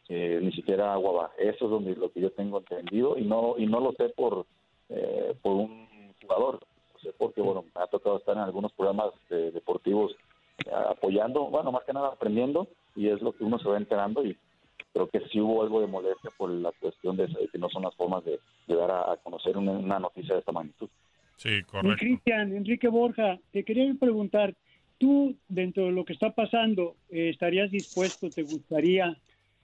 eh, 0.10 0.40
ni 0.42 0.52
siquiera 0.52 0.94
agua 0.94 1.12
va. 1.12 1.32
Eso 1.38 1.66
es 1.66 1.72
donde 1.72 1.96
lo 1.96 2.12
que 2.12 2.22
yo 2.22 2.32
tengo 2.32 2.60
entendido 2.60 3.18
y 3.18 3.24
no 3.24 3.56
y 3.58 3.66
no 3.66 3.80
lo 3.80 3.94
sé 3.94 4.10
por 4.10 4.46
eh, 4.90 5.34
por 5.42 5.54
un 5.54 5.88
jugador, 6.22 6.60
lo 6.94 7.00
sé 7.00 7.14
porque 7.18 7.42
bueno 7.42 7.64
me 7.64 7.82
ha 7.82 7.88
tocado 7.88 8.18
estar 8.18 8.36
en 8.36 8.44
algunos 8.44 8.72
programas 8.74 9.14
eh, 9.30 9.52
deportivos 9.54 10.16
eh, 10.66 10.72
apoyando, 10.90 11.46
bueno 11.46 11.72
más 11.72 11.84
que 11.84 11.94
nada 11.94 12.10
aprendiendo 12.10 12.68
y 12.96 13.08
es 13.08 13.22
lo 13.22 13.32
que 13.32 13.44
uno 13.44 13.60
se 13.60 13.70
va 13.70 13.78
enterando 13.78 14.26
y 14.26 14.38
creo 14.94 15.08
que 15.10 15.22
sí 15.32 15.40
hubo 15.42 15.64
algo 15.64 15.82
de 15.82 15.88
molestia 15.88 16.32
por 16.38 16.50
la 16.50 16.72
cuestión 16.80 17.18
de, 17.18 17.28
de 17.28 17.48
que 17.52 17.58
no 17.58 17.70
son 17.70 17.84
las 17.84 17.96
formas 17.96 18.24
de, 18.26 18.40
de 18.68 18.76
dar 18.76 18.92
a, 18.92 19.14
a 19.14 19.18
conocer 19.18 19.58
una, 19.58 19.72
una 19.72 20.00
noticia 20.00 20.36
de 20.36 20.40
esta 20.40 20.52
magnitud. 20.52 20.90
Sí, 21.38 21.62
Mi 21.82 21.96
Cristian, 21.96 22.56
Enrique 22.56 22.88
Borja, 22.88 23.40
te 23.52 23.64
quería 23.64 23.94
preguntar, 24.00 24.54
tú 24.98 25.36
dentro 25.50 25.86
de 25.86 25.92
lo 25.92 26.06
que 26.06 26.14
está 26.14 26.32
pasando, 26.34 26.96
eh, 27.10 27.30
¿estarías 27.30 27.72
dispuesto, 27.72 28.30
te 28.30 28.44
gustaría, 28.44 29.18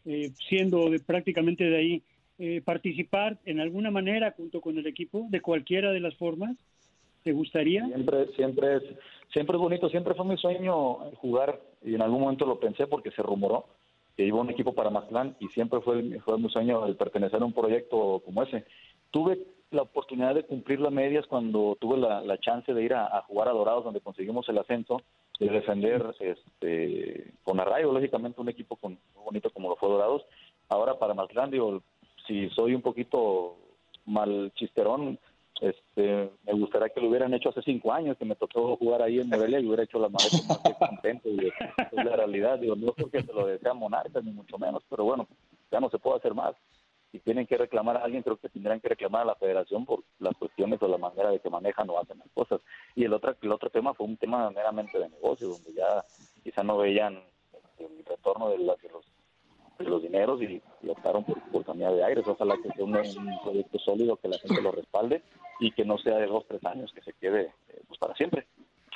eh, 0.05 0.31
siendo 0.47 0.89
de, 0.89 0.99
prácticamente 0.99 1.63
de 1.63 1.77
ahí, 1.77 2.03
eh, 2.37 2.61
participar 2.63 3.37
en 3.45 3.59
alguna 3.59 3.91
manera 3.91 4.31
junto 4.31 4.61
con 4.61 4.77
el 4.77 4.87
equipo, 4.87 5.27
de 5.29 5.41
cualquiera 5.41 5.91
de 5.91 5.99
las 5.99 6.15
formas? 6.15 6.55
¿Te 7.23 7.33
gustaría? 7.33 7.85
Siempre, 7.85 8.27
siempre 8.35 8.77
es, 8.77 8.83
siempre 9.33 9.57
es 9.57 9.61
bonito, 9.61 9.89
siempre 9.89 10.13
fue 10.13 10.25
mi 10.25 10.37
sueño 10.37 11.11
jugar 11.15 11.59
y 11.83 11.95
en 11.95 12.01
algún 12.01 12.21
momento 12.21 12.45
lo 12.45 12.59
pensé 12.59 12.87
porque 12.87 13.11
se 13.11 13.21
rumoró 13.21 13.65
que 14.15 14.25
iba 14.25 14.39
un 14.39 14.49
equipo 14.49 14.73
para 14.73 14.89
Mazatlán 14.89 15.35
y 15.39 15.47
siempre 15.49 15.81
fue, 15.81 16.19
fue 16.19 16.37
mi 16.37 16.49
sueño 16.49 16.85
el 16.85 16.95
pertenecer 16.95 17.41
a 17.41 17.45
un 17.45 17.53
proyecto 17.53 18.21
como 18.25 18.43
ese. 18.43 18.65
Tuve 19.11 19.39
la 19.71 19.81
oportunidad 19.83 20.35
de 20.35 20.43
cumplir 20.43 20.79
las 20.79 20.91
medias 20.91 21.27
cuando 21.27 21.77
tuve 21.79 21.97
la, 21.97 22.21
la 22.21 22.37
chance 22.39 22.73
de 22.73 22.83
ir 22.83 22.93
a, 22.93 23.05
a, 23.05 23.21
jugar 23.23 23.47
a 23.47 23.51
Dorados 23.51 23.83
donde 23.83 24.01
conseguimos 24.01 24.47
el 24.49 24.57
ascenso 24.57 25.01
de 25.39 25.49
defender 25.49 26.13
este 26.19 27.33
con 27.43 27.59
Arrayo 27.59 27.91
lógicamente 27.91 28.41
un 28.41 28.49
equipo 28.49 28.75
con, 28.75 28.99
muy 29.15 29.23
bonito 29.23 29.49
como 29.51 29.69
lo 29.69 29.75
fue 29.77 29.89
Dorados. 29.89 30.25
Ahora 30.67 30.99
para 30.99 31.13
Mazatlán 31.13 31.49
digo 31.49 31.81
si 32.27 32.49
soy 32.49 32.75
un 32.75 32.81
poquito 32.81 33.55
mal 34.05 34.51
chisterón 34.55 35.17
este 35.61 36.29
me 36.45 36.53
gustaría 36.53 36.89
que 36.89 37.01
lo 37.01 37.09
hubieran 37.09 37.33
hecho 37.33 37.49
hace 37.49 37.61
cinco 37.61 37.91
años 37.93 38.17
que 38.17 38.25
me 38.25 38.35
tocó 38.35 38.75
jugar 38.77 39.01
ahí 39.01 39.19
en 39.19 39.29
Morelia 39.29 39.59
y 39.59 39.65
hubiera 39.65 39.83
hecho 39.83 39.99
las 39.99 40.11
maletas 40.11 40.45
más 40.47 40.77
contento 40.77 41.29
y 41.29 41.47
es 41.47 41.53
la 41.91 42.15
realidad. 42.15 42.59
Digo 42.59 42.75
no 42.75 42.93
porque 42.93 43.23
se 43.23 43.33
lo 43.33 43.47
desea 43.47 43.73
Monarcas 43.73 44.23
ni 44.23 44.31
mucho 44.31 44.57
menos 44.57 44.83
pero 44.89 45.05
bueno 45.05 45.27
ya 45.71 45.79
no 45.79 45.89
se 45.89 45.99
puede 45.99 46.17
hacer 46.17 46.33
más 46.33 46.55
si 47.11 47.19
tienen 47.19 47.47
que 47.47 47.57
reclamar 47.57 47.97
a 47.97 48.03
alguien, 48.03 48.23
creo 48.23 48.37
que 48.37 48.49
tendrán 48.49 48.79
que 48.79 48.89
reclamar 48.89 49.23
a 49.23 49.25
la 49.25 49.35
federación 49.35 49.85
por 49.85 50.03
las 50.19 50.35
cuestiones 50.37 50.81
o 50.81 50.87
la 50.87 50.97
manera 50.97 51.31
de 51.31 51.39
que 51.39 51.49
manejan 51.49 51.89
o 51.89 51.99
hacen 51.99 52.19
las 52.19 52.29
cosas. 52.33 52.61
Y 52.95 53.03
el 53.05 53.13
otro, 53.13 53.35
el 53.41 53.51
otro 53.51 53.69
tema 53.69 53.93
fue 53.93 54.05
un 54.05 54.17
tema 54.17 54.49
meramente 54.51 54.99
de 54.99 55.09
negocio, 55.09 55.49
donde 55.49 55.73
ya 55.73 56.03
quizá 56.43 56.63
no 56.63 56.77
veían 56.77 57.19
el 57.79 58.05
retorno 58.05 58.49
de, 58.49 58.59
la, 58.59 58.75
de 58.75 58.89
los 58.89 59.05
de 59.79 59.85
los 59.85 60.03
dineros 60.03 60.41
y, 60.41 60.61
y 60.83 60.89
optaron 60.89 61.23
por, 61.23 61.41
por 61.51 61.65
cambiar 61.65 61.93
de 61.93 62.03
aires. 62.03 62.25
Ojalá 62.27 62.55
que 62.61 62.69
sea 62.73 62.83
un, 62.83 62.95
un, 62.95 63.41
proyecto 63.41 63.79
sólido, 63.79 64.17
que 64.17 64.27
la 64.27 64.37
gente 64.37 64.61
lo 64.61 64.71
respalde 64.71 65.23
y 65.59 65.71
que 65.71 65.85
no 65.85 65.97
sea 65.97 66.17
de 66.17 66.27
dos, 66.27 66.45
tres 66.47 66.63
años, 66.65 66.91
que 66.93 67.01
se 67.01 67.13
quede 67.13 67.53
eh, 67.69 67.81
pues 67.87 67.97
para 67.97 68.13
siempre. 68.15 68.45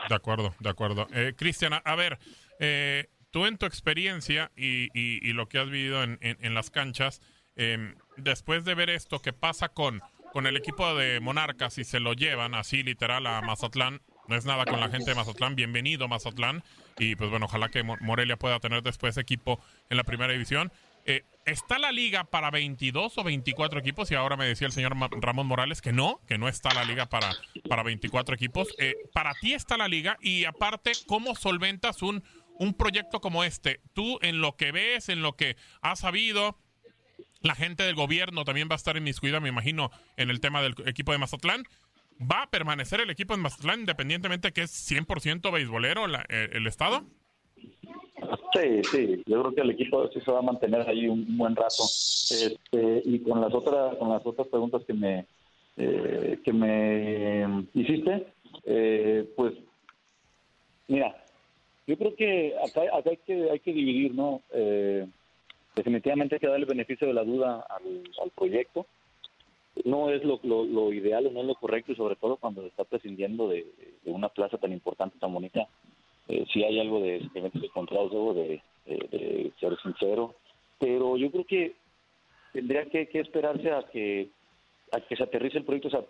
De 0.09 0.15
acuerdo, 0.15 0.53
de 0.59 0.69
acuerdo. 0.69 1.07
Eh, 1.13 1.33
Cristian, 1.37 1.73
a 1.83 1.95
ver, 1.95 2.19
eh, 2.59 3.07
tú 3.31 3.45
en 3.45 3.57
tu 3.57 3.65
experiencia 3.65 4.51
y, 4.57 4.89
y, 4.93 5.31
lo 5.31 5.47
que 5.47 5.59
has 5.59 5.69
vivido 5.69 6.03
en, 6.03 6.19
en 6.21 6.53
las 6.53 6.69
canchas, 6.69 7.21
eh, 7.55 7.95
después 8.17 8.65
de 8.65 8.75
ver 8.75 8.89
esto 8.89 9.19
que 9.19 9.33
pasa 9.33 9.69
con, 9.69 10.01
con 10.31 10.47
el 10.47 10.57
equipo 10.57 10.95
de 10.95 11.19
Monarcas 11.19 11.77
y 11.77 11.83
se 11.83 11.99
lo 11.99 12.13
llevan 12.13 12.55
así 12.55 12.83
literal 12.83 13.27
a 13.27 13.41
Mazatlán, 13.41 14.01
no 14.27 14.35
es 14.35 14.45
nada 14.45 14.65
con 14.65 14.79
la 14.79 14.89
gente 14.89 15.11
de 15.11 15.15
Mazatlán, 15.15 15.55
bienvenido 15.55 16.07
Mazatlán, 16.07 16.63
y 16.97 17.15
pues 17.15 17.29
bueno, 17.29 17.45
ojalá 17.45 17.69
que 17.69 17.83
Morelia 17.83 18.37
pueda 18.37 18.59
tener 18.59 18.81
después 18.83 19.17
equipo 19.17 19.59
en 19.89 19.97
la 19.97 20.03
primera 20.03 20.31
división. 20.31 20.71
Eh, 21.05 21.23
¿Está 21.45 21.77
la 21.77 21.91
liga 21.91 22.23
para 22.23 22.49
22 22.49 23.17
o 23.17 23.23
24 23.23 23.79
equipos? 23.79 24.09
Y 24.11 24.15
ahora 24.15 24.37
me 24.37 24.45
decía 24.45 24.67
el 24.67 24.71
señor 24.71 24.95
Ramón 25.19 25.47
Morales 25.47 25.81
que 25.81 25.91
no, 25.91 26.21
que 26.27 26.37
no 26.37 26.47
está 26.47 26.73
la 26.73 26.85
liga 26.85 27.07
para, 27.07 27.31
para 27.67 27.83
24 27.83 28.35
equipos. 28.35 28.69
Eh, 28.77 28.95
¿Para 29.13 29.33
ti 29.33 29.53
está 29.53 29.75
la 29.75 29.89
liga? 29.89 30.17
Y 30.21 30.45
aparte, 30.45 30.93
¿cómo 31.05 31.35
solventas 31.35 32.01
un, 32.01 32.23
un 32.57 32.73
proyecto 32.73 33.19
como 33.19 33.43
este? 33.43 33.81
Tú 33.93 34.17
en 34.21 34.39
lo 34.39 34.55
que 34.55 34.71
ves, 34.71 35.09
en 35.09 35.21
lo 35.21 35.35
que 35.35 35.57
has 35.81 35.99
sabido, 35.99 36.57
la 37.43 37.55
gente 37.55 37.83
del 37.83 37.95
gobierno 37.95 38.45
también 38.45 38.67
va 38.69 38.73
a 38.73 38.77
estar 38.77 38.97
inmiscuida, 38.97 39.39
me 39.39 39.49
imagino, 39.49 39.91
en 40.17 40.29
el 40.29 40.39
tema 40.39 40.61
del 40.61 40.75
equipo 40.85 41.11
de 41.11 41.19
Mazatlán. 41.19 41.63
¿Va 42.19 42.43
a 42.43 42.49
permanecer 42.49 43.01
el 43.01 43.09
equipo 43.09 43.35
de 43.35 43.41
Mazatlán 43.41 43.81
independientemente 43.81 44.51
que 44.53 44.61
es 44.61 44.91
100% 44.91 45.51
beisbolero 45.51 46.07
la, 46.07 46.25
el, 46.29 46.55
el, 46.55 46.67
estado? 46.67 47.03
Sí, 48.53 48.81
sí, 48.83 49.23
yo 49.25 49.41
creo 49.41 49.55
que 49.55 49.61
el 49.61 49.71
equipo 49.71 50.09
sí 50.13 50.21
se 50.21 50.31
va 50.31 50.39
a 50.39 50.43
mantener 50.43 50.87
ahí 50.87 51.07
un, 51.07 51.19
un 51.27 51.37
buen 51.37 51.55
rato. 51.55 51.83
Este, 51.83 53.01
y 53.03 53.19
con 53.19 53.41
las 53.41 53.53
otras 53.53 53.95
con 53.97 54.09
las 54.09 54.25
otras 54.25 54.47
preguntas 54.47 54.83
que 54.85 54.93
me 54.93 55.25
eh, 55.75 56.39
que 56.43 56.53
me 56.53 57.65
hiciste, 57.73 58.27
eh, 58.63 59.27
pues 59.35 59.53
mira, 60.87 61.15
yo 61.87 61.97
creo 61.97 62.15
que 62.15 62.53
acá, 62.63 62.81
acá 62.97 63.09
hay 63.09 63.17
que 63.17 63.49
hay 63.51 63.59
que 63.59 63.73
dividir, 63.73 64.13
¿no? 64.13 64.41
Eh, 64.51 65.07
definitivamente 65.75 66.35
hay 66.35 66.39
que 66.39 66.47
darle 66.47 66.65
beneficio 66.65 67.07
de 67.07 67.13
la 67.13 67.23
duda 67.23 67.65
al, 67.69 68.31
proyecto. 68.35 68.85
No 69.85 70.11
es 70.11 70.23
lo, 70.23 70.93
ideal, 70.93 71.33
no 71.33 71.41
es 71.41 71.47
lo 71.47 71.55
correcto 71.55 71.91
y 71.91 71.95
sobre 71.95 72.15
todo 72.15 72.37
cuando 72.37 72.61
se 72.61 72.67
está 72.67 72.83
prescindiendo 72.83 73.47
de, 73.47 73.65
una 74.05 74.29
plaza 74.29 74.57
tan 74.57 74.71
importante, 74.71 75.17
tan 75.19 75.33
bonita. 75.33 75.67
Eh, 76.27 76.45
si 76.53 76.63
hay 76.63 76.79
algo 76.79 77.01
de 77.01 77.27
encontrados, 77.35 78.11
debo 78.11 78.33
de, 78.33 78.61
de, 78.85 78.95
de, 78.95 79.53
ser 79.59 79.77
sincero. 79.81 80.35
Pero 80.79 81.17
yo 81.17 81.31
creo 81.31 81.45
que 81.45 81.73
tendría 82.53 82.85
que, 82.85 83.07
esperarse 83.13 83.71
a 83.71 83.83
que, 83.91 84.29
a 84.91 85.01
que 85.01 85.15
se 85.15 85.23
aterrice 85.23 85.57
el 85.57 85.65
proyecto. 85.65 85.87
O 85.87 85.91
sea, 85.91 86.03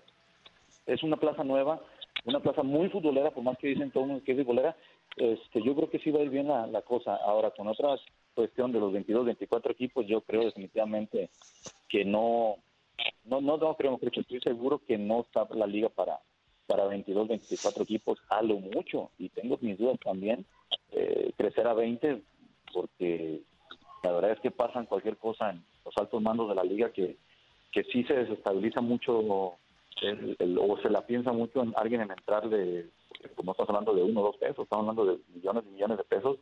es 0.86 1.02
una 1.04 1.18
plaza 1.18 1.44
nueva, 1.44 1.82
una 2.26 2.42
plaza 2.42 2.64
muy 2.64 2.90
futbolera, 2.90 3.32
por 3.32 3.44
más 3.44 3.58
que 3.58 3.70
dicen 3.70 3.92
todo 3.92 4.14
el 4.14 4.24
que 4.24 4.34
es 4.34 4.38
futbolera. 4.40 4.76
Este, 5.16 5.62
yo 5.64 5.76
creo 5.76 5.90
que 5.90 6.00
sí 6.00 6.12
va 6.12 6.20
a 6.20 6.24
ir 6.24 6.30
bien 6.30 6.48
la, 6.48 6.68
la 6.68 6.82
cosa. 6.82 7.16
Ahora, 7.16 7.52
con 7.52 7.68
otras 7.68 8.02
cuestión 8.34 8.72
de 8.72 8.80
los 8.80 8.92
22, 8.92 9.26
24 9.26 9.72
equipos, 9.72 10.06
yo 10.08 10.22
creo 10.22 10.46
definitivamente 10.46 11.30
que 11.90 12.06
no, 12.06 12.58
no, 13.26 13.42
no, 13.42 13.58
no 13.58 13.76
creo, 13.76 13.98
que 13.98 14.20
estoy 14.20 14.40
seguro 14.42 14.82
que 14.86 14.98
no 14.98 15.22
está 15.22 15.48
la 15.56 15.68
liga 15.68 15.90
para, 15.90 16.20
para 16.68 16.86
22, 16.86 17.28
24 17.28 17.84
equipos, 17.84 18.20
a 18.30 18.42
lo 18.42 18.56
mucho, 18.60 19.12
y 19.18 19.30
tengo 19.30 19.58
mis 19.62 19.78
dudas 19.78 20.00
también, 20.04 20.46
eh, 20.92 21.32
crecer 21.38 21.68
a 21.68 21.74
20, 21.74 22.22
porque 22.74 23.42
la 24.04 24.12
verdad 24.12 24.32
es 24.32 24.40
que 24.40 24.52
pasan 24.52 24.86
cualquier 24.86 25.18
cosa 25.18 25.52
en 25.52 25.64
los 25.86 25.96
altos 25.98 26.22
mandos 26.22 26.50
de 26.50 26.56
la 26.56 26.64
liga 26.64 26.92
que, 26.92 27.18
que 27.72 27.84
sí 27.86 28.04
se 28.04 28.14
desestabiliza 28.14 28.82
mucho 28.82 29.58
el, 30.02 30.58
o 30.60 30.78
se 30.82 30.90
la 30.90 31.06
piensa 31.06 31.32
mucho 31.32 31.64
en 31.64 31.74
alguien 31.76 32.02
en 32.02 32.12
entrarle, 32.12 32.90
como 33.36 33.52
estás 33.52 33.70
hablando 33.70 33.94
de 33.94 34.04
uno 34.04 34.22
o 34.22 34.26
dos 34.26 34.38
pesos, 34.38 34.64
estamos 34.64 34.88
hablando 34.88 35.06
de 35.06 35.20
millones 35.34 35.64
y 35.68 35.74
millones 35.74 35.98
de 35.98 36.04
pesos, 36.04 36.38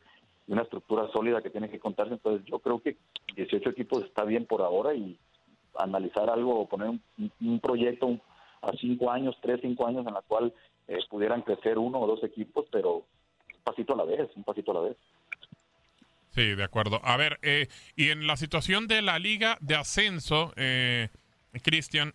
y 0.47 0.53
una 0.53 0.63
estructura 0.63 1.09
sólida 1.11 1.41
que 1.41 1.49
tiene 1.49 1.69
que 1.69 1.79
contarse. 1.79 2.13
Entonces, 2.13 2.45
yo 2.45 2.59
creo 2.59 2.81
que 2.81 2.97
18 3.35 3.69
equipos 3.69 4.03
está 4.03 4.23
bien 4.23 4.45
por 4.45 4.61
ahora 4.61 4.93
y 4.93 5.17
analizar 5.77 6.29
algo, 6.29 6.67
poner 6.67 6.89
un, 6.89 7.59
proyecto 7.59 8.19
a 8.61 8.71
cinco 8.79 9.11
años, 9.11 9.35
tres, 9.41 9.59
cinco 9.61 9.87
años, 9.87 10.05
en 10.05 10.13
la 10.13 10.21
cual 10.21 10.53
eh, 10.87 10.97
pudieran 11.09 11.41
crecer 11.41 11.77
uno 11.77 11.99
o 11.99 12.07
dos 12.07 12.23
equipos, 12.23 12.65
pero 12.71 12.95
un 12.97 13.63
pasito 13.63 13.93
a 13.93 13.97
la 13.97 14.03
vez, 14.03 14.29
un 14.35 14.43
pasito 14.43 14.71
a 14.71 14.75
la 14.75 14.81
vez. 14.81 14.97
Sí, 16.31 16.55
de 16.55 16.63
acuerdo. 16.63 17.01
A 17.03 17.17
ver, 17.17 17.39
eh, 17.41 17.67
y 17.95 18.09
en 18.09 18.25
la 18.25 18.37
situación 18.37 18.87
de 18.87 19.01
la 19.01 19.19
liga 19.19 19.57
de 19.59 19.75
ascenso, 19.75 20.53
eh, 20.55 21.09
Cristian, 21.61 22.13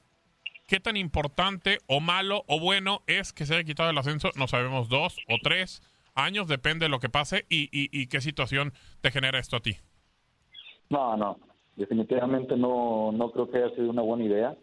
¿qué 0.67 0.81
tan 0.81 0.97
importante 0.97 1.79
o 1.87 2.01
malo 2.01 2.45
o 2.47 2.59
bueno 2.59 3.03
es 3.07 3.33
que 3.33 3.45
se 3.45 3.55
haya 3.55 3.65
quitado 3.65 3.91
el 3.91 3.99
ascenso? 3.99 4.31
No 4.37 4.49
sabemos, 4.49 4.89
dos 4.89 5.19
o 5.29 5.37
tres 5.43 5.83
años, 6.17 6.49
depende 6.49 6.87
de 6.87 6.89
lo 6.89 6.99
que 6.99 7.09
pase 7.09 7.47
y, 7.49 7.69
y, 7.71 8.07
qué 8.09 8.21
situación 8.21 8.73
te 9.01 9.11
genera 9.11 9.39
esto 9.39 9.57
a 9.57 9.61
ti. 9.61 9.77
No, 10.91 11.17
no, 11.17 11.39
definitivamente 11.77 12.57
no, 12.57 13.13
no 13.13 13.31
creo 13.31 13.51
que 13.51 13.59
haya 13.59 13.75
sido 13.75 13.91
una 13.91 14.03
buena 14.03 14.25
idea. 14.25 14.57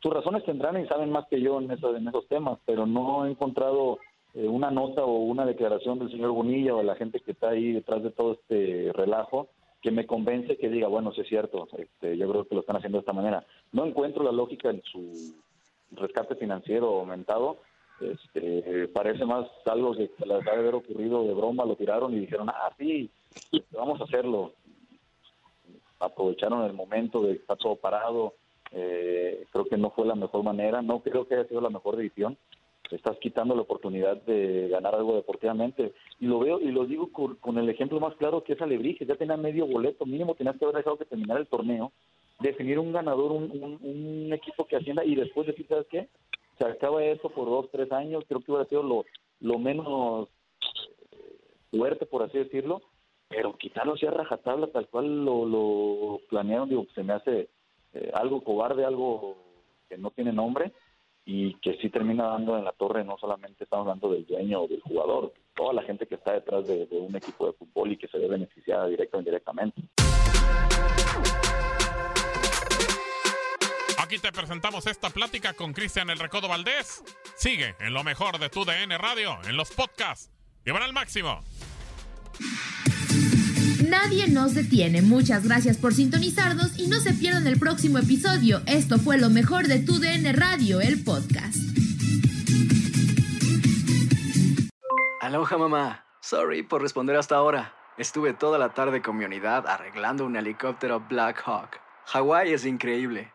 Sus 0.00 0.12
razones 0.12 0.44
tendrán 0.44 0.80
y 0.80 0.86
saben 0.86 1.10
más 1.10 1.26
que 1.28 1.40
yo 1.40 1.60
en, 1.60 1.70
eso, 1.70 1.94
esos 1.96 2.28
temas, 2.28 2.58
pero 2.64 2.86
no 2.86 3.26
he 3.26 3.30
encontrado 3.30 3.98
eh, 4.34 4.46
una 4.46 4.70
nota 4.70 5.04
o 5.04 5.18
una 5.18 5.44
declaración 5.44 5.98
del 5.98 6.10
señor 6.10 6.30
Bonilla 6.30 6.74
o 6.74 6.78
de 6.78 6.84
la 6.84 6.96
gente 6.96 7.20
que 7.20 7.32
está 7.32 7.50
ahí 7.50 7.72
detrás 7.72 8.02
de 8.02 8.10
todo 8.10 8.34
este 8.34 8.92
relajo 8.94 9.48
que 9.82 9.90
me 9.90 10.06
convence 10.06 10.56
que 10.56 10.68
diga, 10.68 10.88
bueno, 10.88 11.12
sí 11.12 11.20
es 11.20 11.28
cierto, 11.28 11.68
este, 11.76 12.16
yo 12.16 12.28
creo 12.28 12.44
que 12.46 12.54
lo 12.54 12.62
están 12.62 12.76
haciendo 12.76 12.98
de 12.98 13.00
esta 13.00 13.12
manera. 13.12 13.44
No 13.72 13.86
encuentro 13.86 14.24
la 14.24 14.32
lógica 14.32 14.70
en 14.70 14.82
su 14.82 15.34
rescate 15.92 16.34
financiero 16.34 17.00
aumentado. 17.00 17.58
Este, 18.00 18.88
parece 18.88 19.24
más 19.24 19.46
algo 19.66 19.92
que 19.92 20.10
les 20.24 20.44
debe 20.44 20.50
haber 20.56 20.74
ocurrido 20.74 21.24
de 21.24 21.34
broma, 21.34 21.64
lo 21.64 21.76
tiraron 21.76 22.14
y 22.14 22.20
dijeron, 22.20 22.48
ah, 22.48 22.72
sí, 22.78 23.10
vamos 23.72 24.00
a 24.00 24.04
hacerlo. 24.04 24.52
Aprovecharon 25.98 26.64
el 26.64 26.74
momento 26.74 27.22
de 27.22 27.32
estar 27.32 27.56
todo 27.56 27.76
parado. 27.76 28.34
Eh, 28.70 29.44
creo 29.50 29.64
que 29.64 29.76
no 29.76 29.90
fue 29.90 30.06
la 30.06 30.14
mejor 30.14 30.44
manera, 30.44 30.82
no 30.82 31.00
creo 31.00 31.26
que 31.26 31.34
haya 31.34 31.48
sido 31.48 31.60
la 31.60 31.70
mejor 31.70 31.96
decisión. 31.96 32.36
Estás 32.90 33.18
quitando 33.18 33.54
la 33.54 33.62
oportunidad 33.62 34.16
de 34.22 34.68
ganar 34.68 34.94
algo 34.94 35.16
deportivamente. 35.16 35.92
Y 36.20 36.26
lo 36.26 36.38
veo 36.38 36.60
y 36.60 36.70
lo 36.70 36.86
digo 36.86 37.10
con, 37.12 37.58
el 37.58 37.68
ejemplo 37.68 38.00
más 38.00 38.14
claro 38.16 38.44
que 38.44 38.52
es 38.54 38.62
Alebrije. 38.62 39.04
Ya 39.04 39.16
tenía 39.16 39.36
medio 39.36 39.66
boleto, 39.66 40.06
mínimo 40.06 40.34
tenías 40.34 40.56
que 40.56 40.64
haber 40.64 40.76
dejado 40.76 40.96
que 40.96 41.04
terminar 41.04 41.38
el 41.38 41.48
torneo, 41.48 41.92
definir 42.40 42.78
un 42.78 42.92
ganador, 42.92 43.32
un, 43.32 43.78
un 43.82 44.32
equipo 44.32 44.66
que 44.66 44.76
ascienda 44.76 45.04
y 45.04 45.16
después 45.16 45.48
decir, 45.48 45.66
¿sabes 45.68 45.86
qué? 45.90 46.08
Se 46.58 46.64
acaba 46.64 47.04
eso 47.04 47.30
por 47.30 47.46
dos, 47.46 47.70
tres 47.70 47.90
años, 47.92 48.24
creo 48.28 48.40
que 48.40 48.50
hubiera 48.52 48.68
sido 48.68 48.82
lo, 48.82 49.04
lo 49.40 49.58
menos 49.58 50.28
fuerte, 51.70 52.06
por 52.06 52.22
así 52.22 52.38
decirlo, 52.38 52.82
pero 53.28 53.56
quitarlo 53.56 53.94
así 53.94 54.06
a 54.06 54.10
rajatabla 54.10 54.68
tal 54.68 54.88
cual 54.88 55.24
lo, 55.24 55.44
lo 55.46 56.20
planearon, 56.28 56.68
digo, 56.68 56.86
se 56.94 57.02
me 57.02 57.12
hace 57.12 57.48
eh, 57.94 58.10
algo 58.14 58.42
cobarde, 58.42 58.84
algo 58.84 59.36
que 59.88 59.96
no 59.98 60.10
tiene 60.10 60.32
nombre 60.32 60.72
y 61.24 61.54
que 61.60 61.76
sí 61.76 61.90
termina 61.90 62.26
dando 62.26 62.56
en 62.56 62.64
la 62.64 62.72
torre, 62.72 63.04
no 63.04 63.18
solamente 63.18 63.64
estamos 63.64 63.84
hablando 63.84 64.10
del 64.10 64.26
dueño 64.26 64.62
o 64.62 64.68
del 64.68 64.80
jugador, 64.80 65.32
toda 65.54 65.74
la 65.74 65.82
gente 65.82 66.06
que 66.06 66.14
está 66.14 66.32
detrás 66.32 66.66
de, 66.66 66.86
de 66.86 66.98
un 66.98 67.14
equipo 67.14 67.46
de 67.46 67.52
fútbol 67.52 67.92
y 67.92 67.98
que 67.98 68.08
se 68.08 68.18
ve 68.18 68.28
beneficiada 68.28 68.86
directa 68.88 69.18
o 69.18 69.20
indirectamente. 69.20 69.82
Aquí 74.08 74.18
te 74.18 74.32
presentamos 74.32 74.86
esta 74.86 75.10
plática 75.10 75.52
con 75.52 75.74
Cristian 75.74 76.08
El 76.08 76.18
Recodo 76.18 76.48
Valdés. 76.48 77.02
Sigue 77.36 77.76
en 77.78 77.92
lo 77.92 78.02
mejor 78.04 78.38
de 78.38 78.48
tu 78.48 78.64
DN 78.64 78.96
Radio, 78.96 79.38
en 79.46 79.54
los 79.54 79.70
podcasts. 79.70 80.30
Llevan 80.64 80.82
al 80.82 80.94
máximo. 80.94 81.44
Nadie 83.86 84.28
nos 84.28 84.54
detiene. 84.54 85.02
Muchas 85.02 85.44
gracias 85.44 85.76
por 85.76 85.92
sintonizarnos 85.92 86.78
y 86.78 86.86
no 86.86 87.00
se 87.00 87.12
pierdan 87.12 87.46
el 87.46 87.58
próximo 87.58 87.98
episodio. 87.98 88.62
Esto 88.64 88.98
fue 88.98 89.18
lo 89.18 89.28
mejor 89.28 89.66
de 89.66 89.80
tu 89.80 89.98
DN 89.98 90.32
Radio, 90.32 90.80
el 90.80 91.04
podcast. 91.04 91.58
Aloha 95.20 95.58
mamá. 95.58 96.06
Sorry 96.22 96.62
por 96.62 96.80
responder 96.80 97.14
hasta 97.16 97.36
ahora. 97.36 97.74
Estuve 97.98 98.32
toda 98.32 98.56
la 98.56 98.70
tarde 98.70 99.02
con 99.02 99.18
mi 99.18 99.26
unidad 99.26 99.66
arreglando 99.66 100.24
un 100.24 100.34
helicóptero 100.34 101.00
Black 101.10 101.42
Hawk. 101.44 101.78
Hawái 102.06 102.54
es 102.54 102.64
increíble. 102.64 103.34